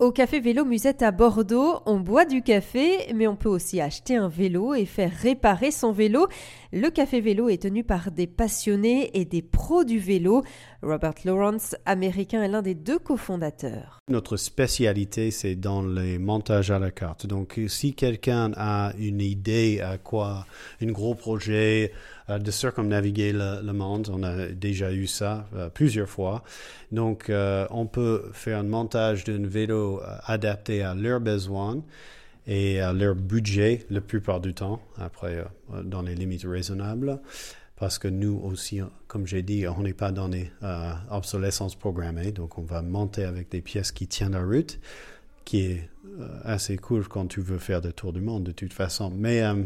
[0.00, 4.16] Au Café Vélo Musette à Bordeaux, on boit du café, mais on peut aussi acheter
[4.16, 6.26] un vélo et faire réparer son vélo.
[6.72, 10.44] Le Café Vélo est tenu par des passionnés et des pros du vélo.
[10.82, 13.98] Robert Lawrence, américain, est l'un des deux cofondateurs.
[14.08, 17.26] Notre spécialité, c'est dans les montages à la carte.
[17.26, 20.46] Donc, si quelqu'un a une idée à quoi,
[20.80, 21.92] un gros projet
[22.28, 26.44] euh, de circumnaviguer le, le monde, on a déjà eu ça euh, plusieurs fois.
[26.92, 31.82] Donc, euh, on peut faire un montage d'un vélo adapté à leurs besoins
[32.46, 35.44] et à leur budget la plupart du temps, après
[35.84, 37.20] dans les limites raisonnables
[37.80, 42.30] parce que nous aussi, comme j'ai dit, on n'est pas dans les euh, obsolescence programmée,
[42.30, 44.78] donc on va monter avec des pièces qui tiennent la route,
[45.46, 45.88] qui est
[46.20, 49.10] euh, assez cool quand tu veux faire des tours du monde de toute façon.
[49.10, 49.64] Mais euh,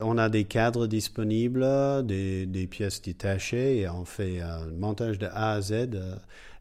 [0.00, 1.66] on a des cadres disponibles,
[2.06, 5.90] des, pièces détachées, on fait un montage de A à Z.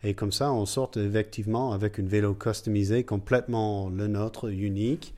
[0.04, 5.14] et comme ça, on sort effectivement avec une vélo customisé complètement le nôtre, unique.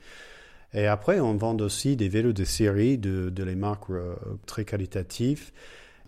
[0.72, 4.14] Et après, on vend aussi des vélos de série de, les marques euh,
[4.46, 5.50] très qualitatives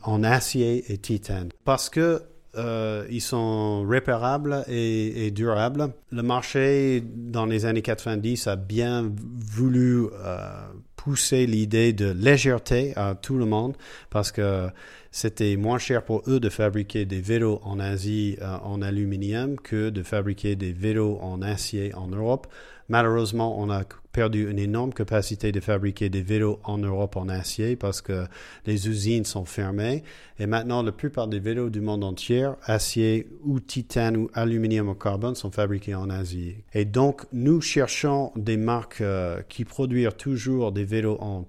[0.02, 1.48] en acier et titane.
[1.64, 2.22] Parce que
[2.56, 5.92] euh, ils sont réparables et, durables.
[6.10, 10.66] Le marché, dans les années 90, a bien voulu euh,
[11.08, 13.74] pousser l'idée de légèreté à tout le monde
[14.10, 14.68] parce que
[15.10, 20.02] c'était moins cher pour eux de fabriquer des vélos en Asie en aluminium que de
[20.02, 22.46] fabriquer des vélos en acier en Europe.
[22.88, 27.76] Malheureusement, on a perdu une énorme capacité de fabriquer des vélos en Europe en acier
[27.76, 28.24] parce que
[28.64, 30.02] les usines sont fermées.
[30.38, 34.94] Et maintenant, la plupart des vélos du monde entier, acier ou titane ou aluminium ou
[34.94, 36.56] carbone, sont fabriqués en Asie.
[36.72, 41.46] Et donc, nous cherchons des marques euh, qui produisent toujours des vélos en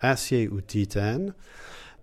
[0.00, 1.32] acier ou titane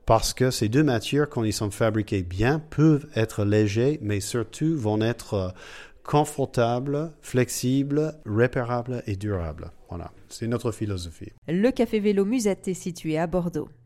[0.09, 4.75] parce que ces deux matières, quand ils sont fabriqués bien, peuvent être légers, mais surtout
[4.75, 5.53] vont être
[6.09, 9.71] confortables, flexibles, réparables et durables.
[9.89, 11.31] Voilà, c'est notre philosophie.
[11.47, 13.69] Le Café Vélo Musette est situé à Bordeaux.